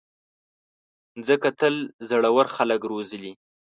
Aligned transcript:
مځکه 1.19 1.49
تل 1.59 1.75
زړور 2.09 2.47
خلک 2.55 2.81
روزلي. 2.91 3.33